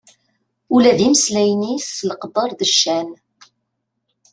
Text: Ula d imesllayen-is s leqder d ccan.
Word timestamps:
Ula 0.75 0.91
d 0.97 0.99
imesllayen-is 1.07 1.87
s 1.97 1.99
leqder 2.09 2.49
d 2.59 2.61
ccan. 2.71 3.09